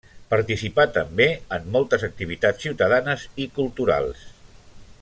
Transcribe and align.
Participà 0.29 0.85
també 0.93 1.27
en 1.57 1.67
moltes 1.75 2.05
activitats 2.07 2.65
ciutadanes 2.67 3.27
i 3.45 3.47
culturals. 3.59 4.25